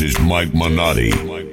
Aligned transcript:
Mike 0.00 0.54
Minotti. 0.54 1.47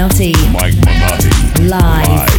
Mike 0.00 0.08
Minotti. 0.08 0.32
Mike 0.50 0.76
Minotti. 0.86 1.28
Live. 1.68 2.08
Live. 2.08 2.29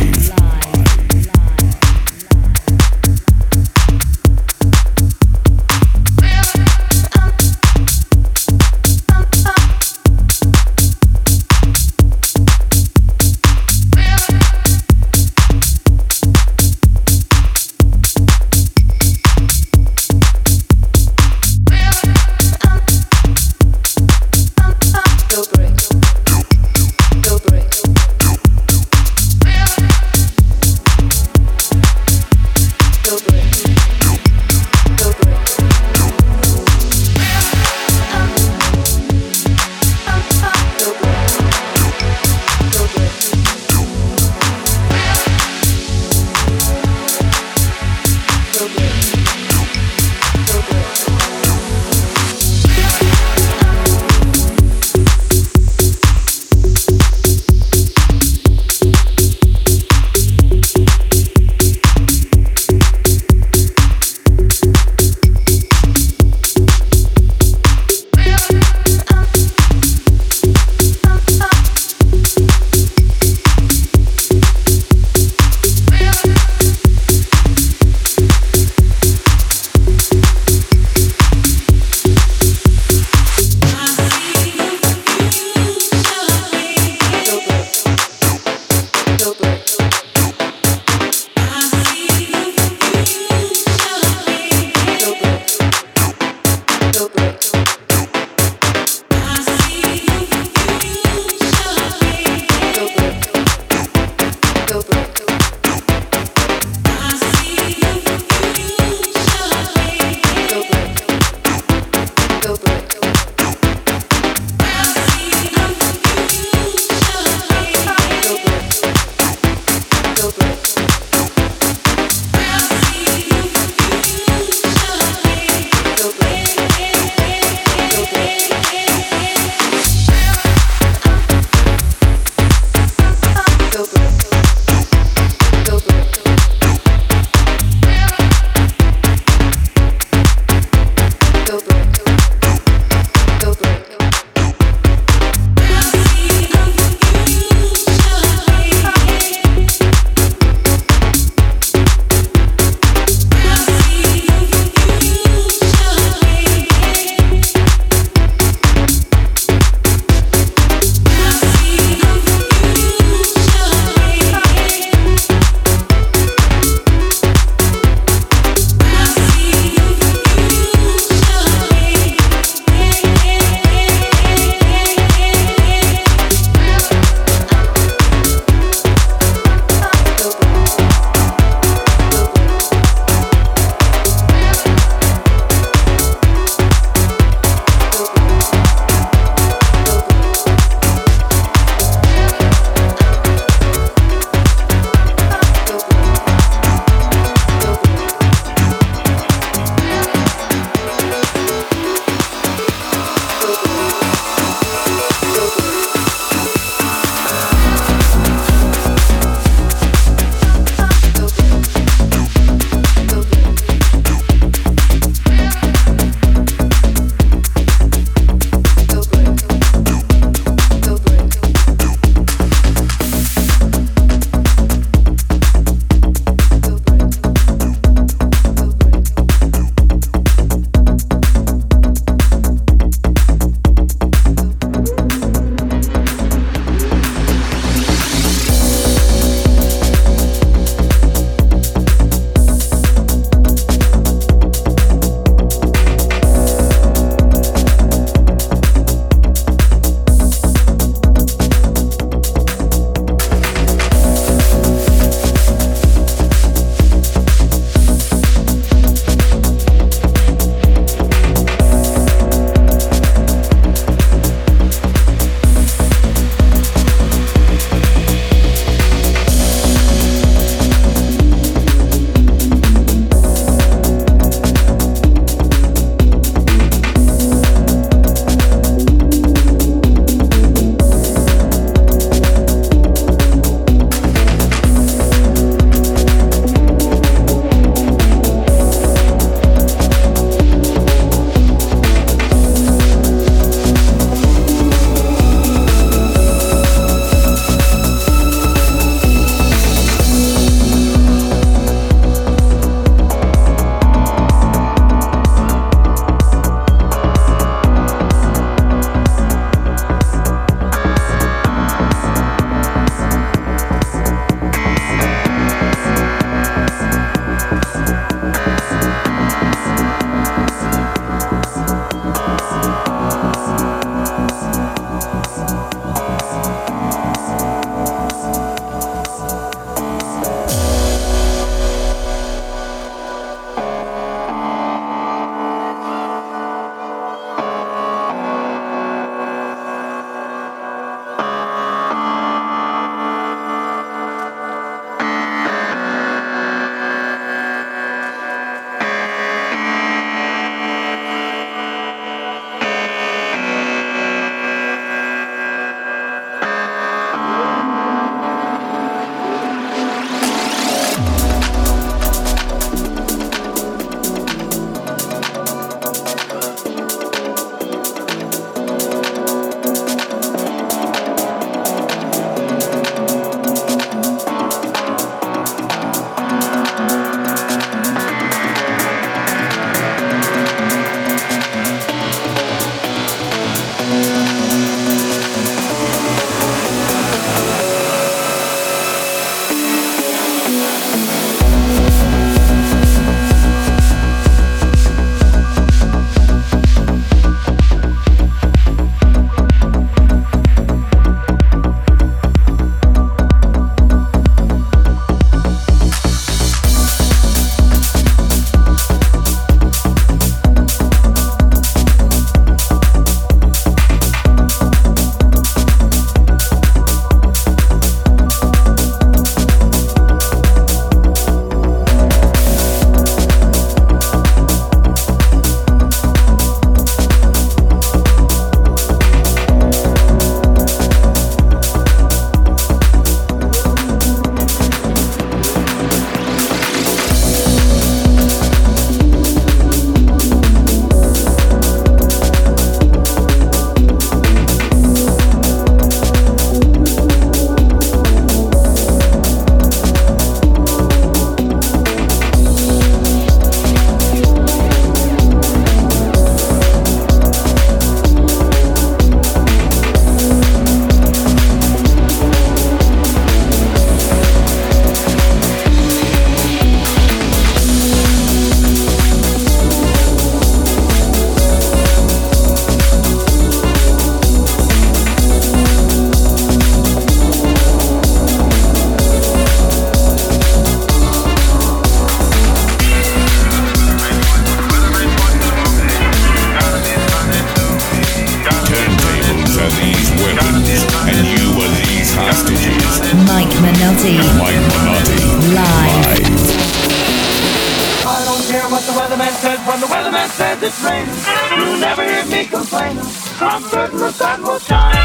I 498.12 498.26
don't 498.26 498.44
care 498.52 498.68
what 498.70 498.84
the 498.84 498.92
weatherman 498.92 499.32
says 499.40 499.60
when 499.66 499.80
the 499.80 499.88
weatherman 499.88 500.28
says 500.36 500.62
it's 500.62 500.84
raining. 500.84 501.16
You'll 501.58 501.80
never 501.80 502.04
hear 502.04 502.26
me 502.26 502.46
complaining. 502.46 503.08
I'm 503.40 503.64
certain 503.64 504.00
the 504.00 504.12
sun 504.12 504.42
will 504.44 504.60
shine. 504.60 504.96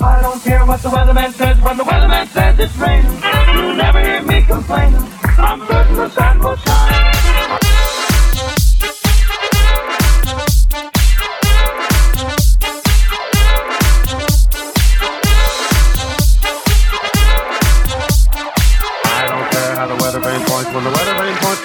I 0.00 0.20
don't 0.22 0.40
care 0.44 0.64
what 0.64 0.80
the 0.80 0.88
weatherman 0.88 1.32
says 1.32 1.60
when 1.60 1.76
the 1.76 1.82
weatherman 1.82 2.28
says 2.28 2.56
it's 2.60 2.76
raining. 2.76 3.18
You'll 3.52 3.74
never 3.74 4.00
hear 4.00 4.22
me 4.22 4.42
complaining. 4.42 5.02
I'm 5.38 5.66
certain 5.66 5.96
the 5.96 6.08
sun 6.10 6.38
will 6.38 6.56
shine. 6.56 7.06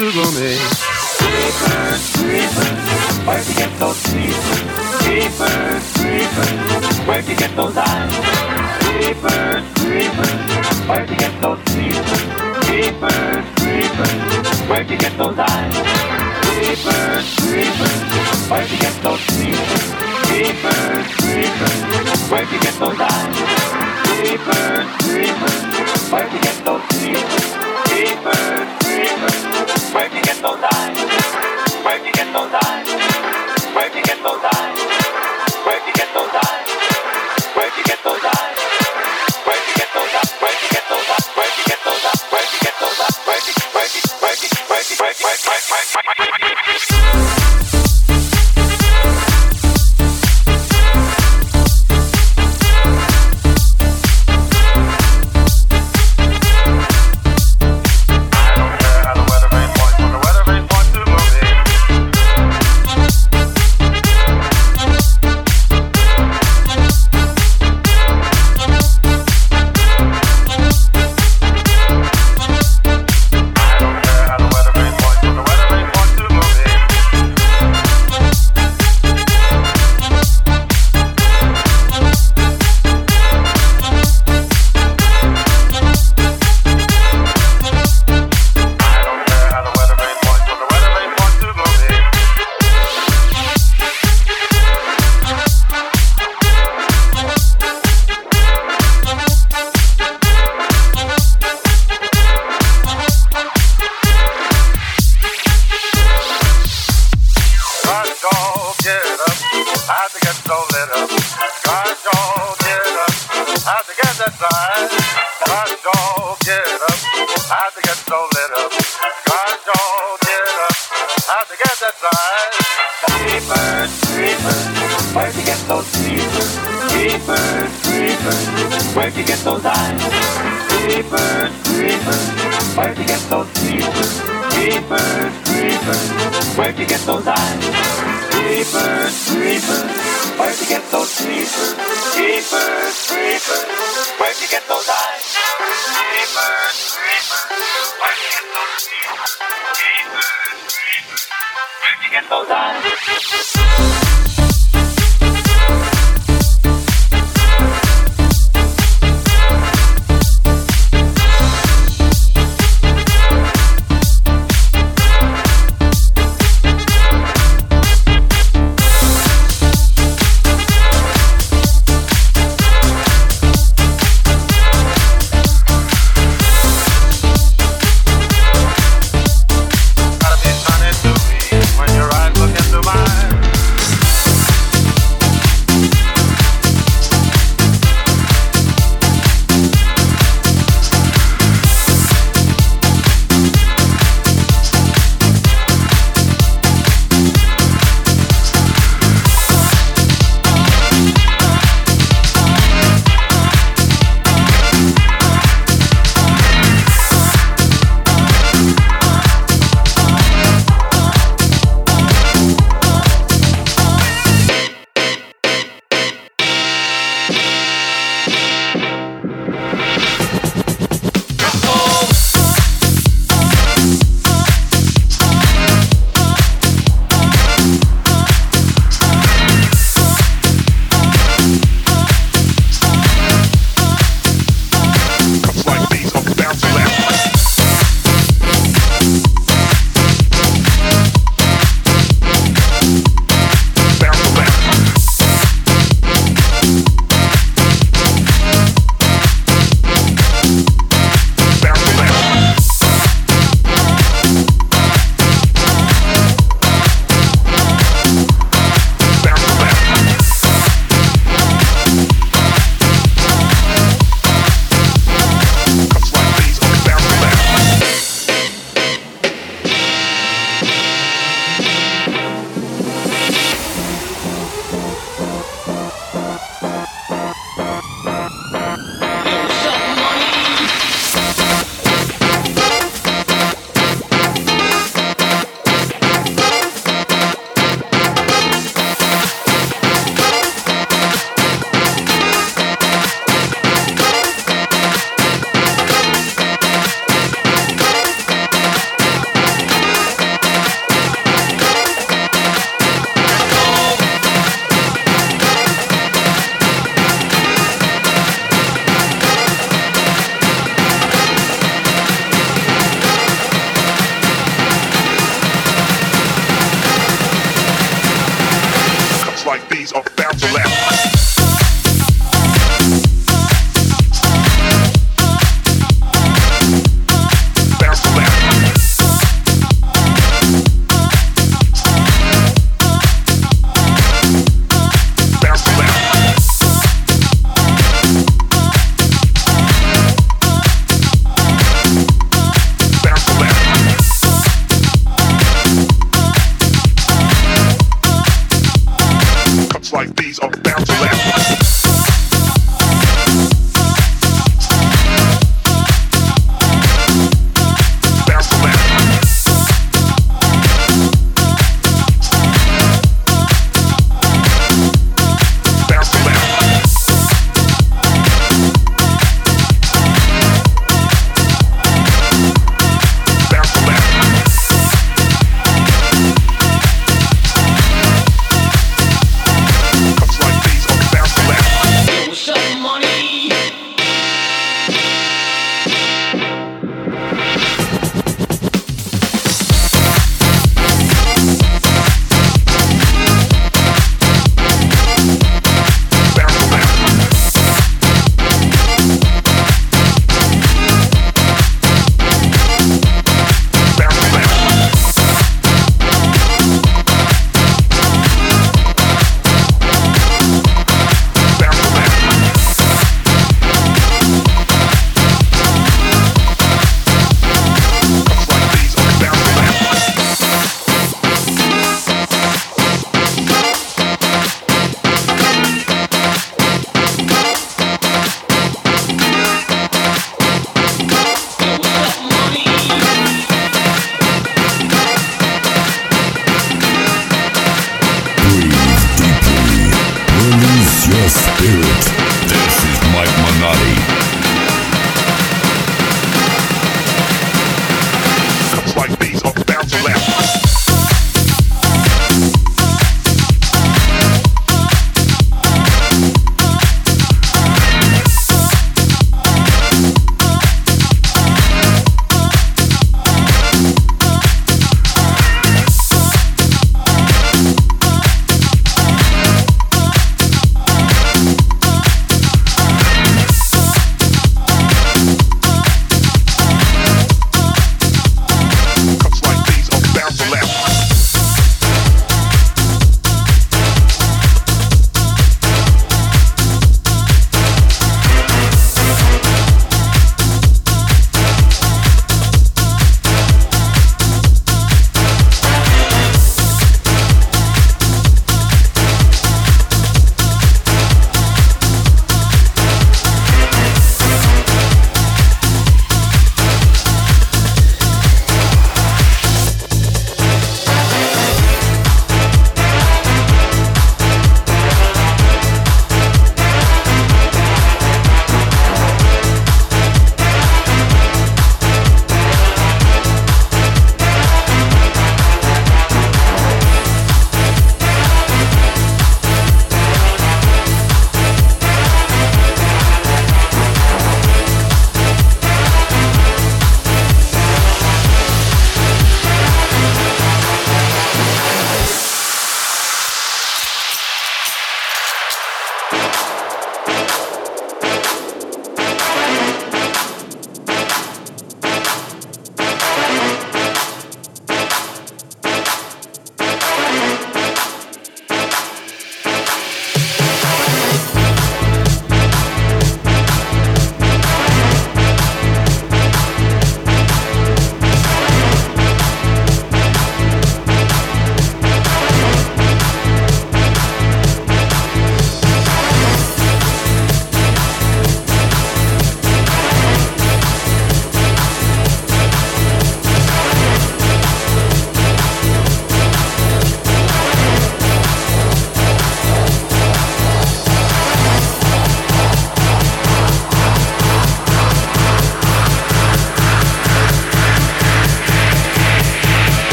to 0.00 0.10
gloomy. 0.12 0.69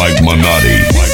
Mike 0.00 0.22
Minotti. 0.22 1.09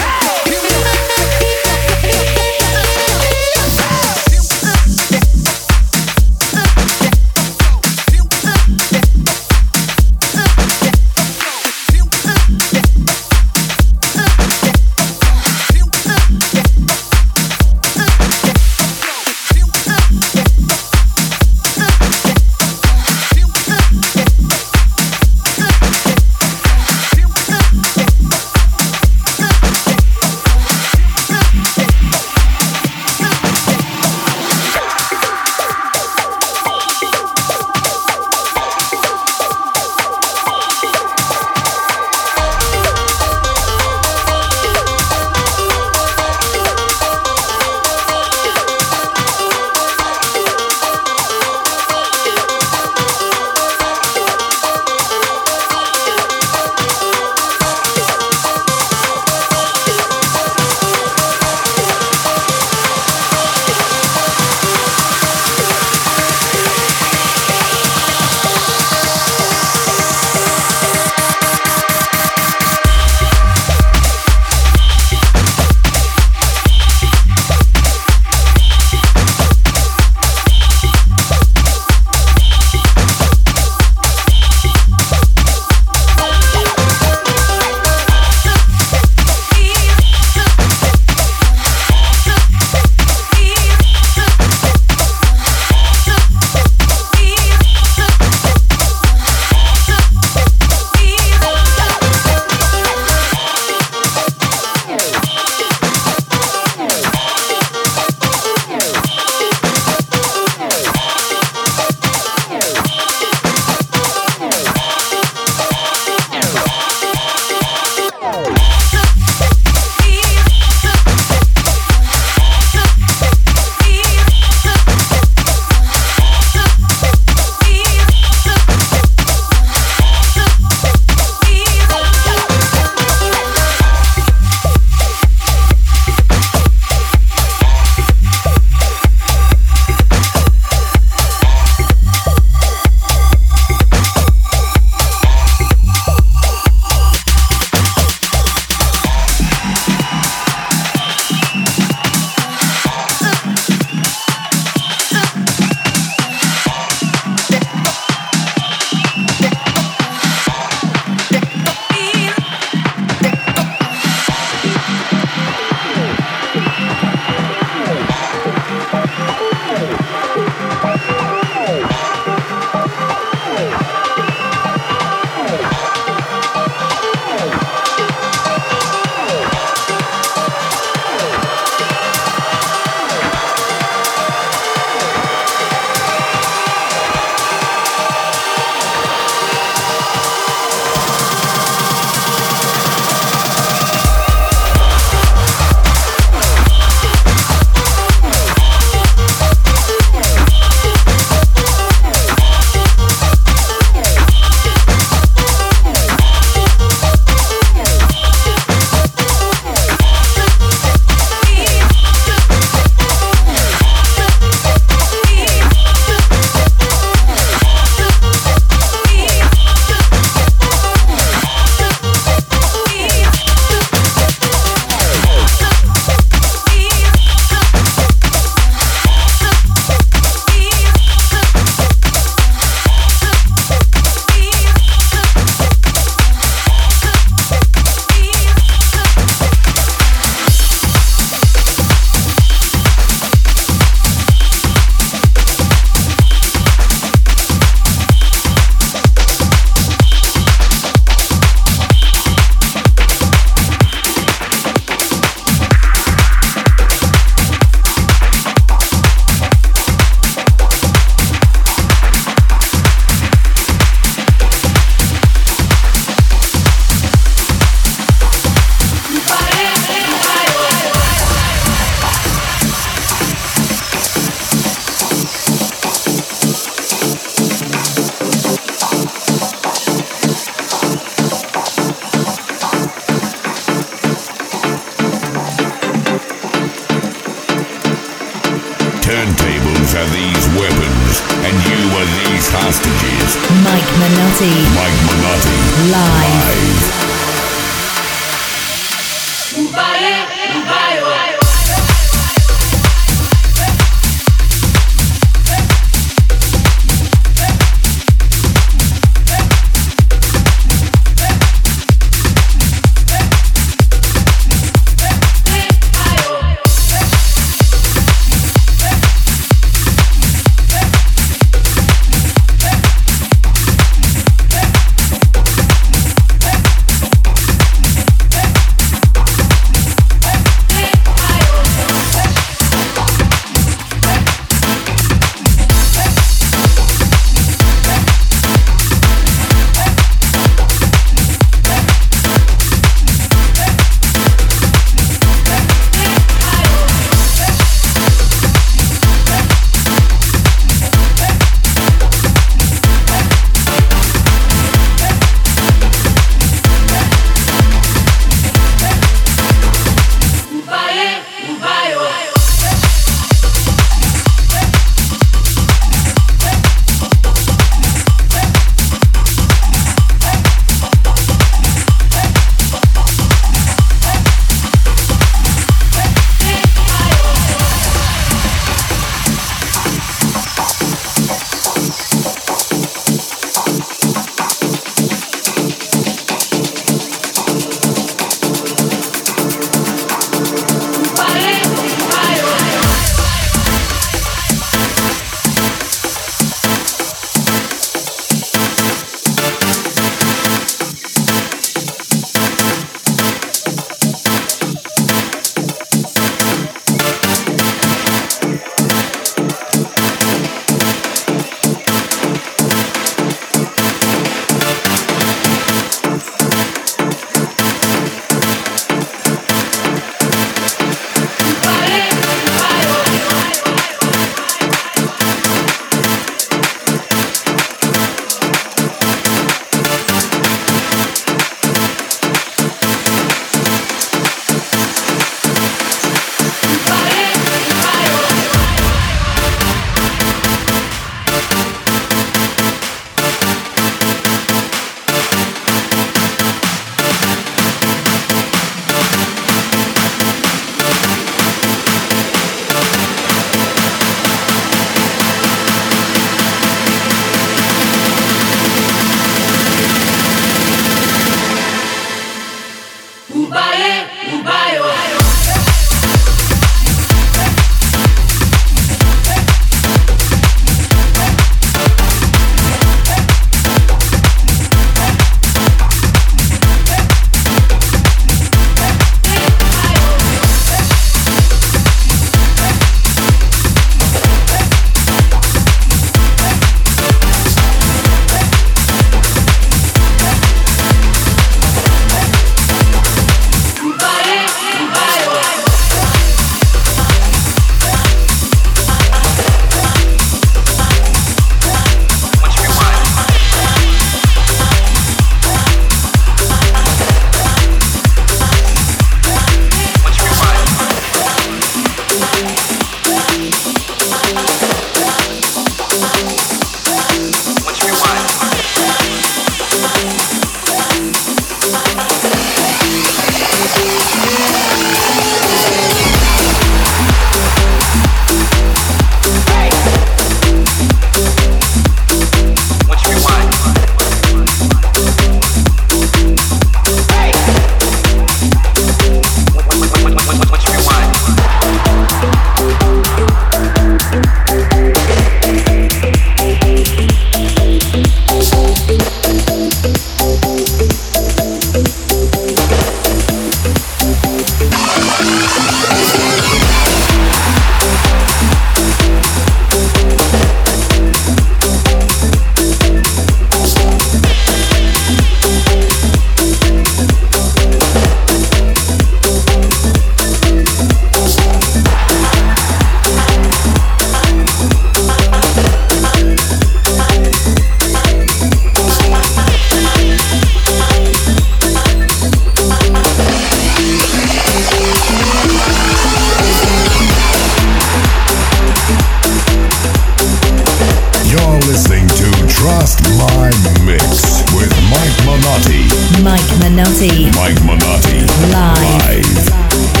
Mike 596.91 597.07
Minotti. 597.07 597.31
Mike 597.39 597.61
Minotti. 597.63 598.19
Live. 598.51 599.47
Live. 599.49 600.00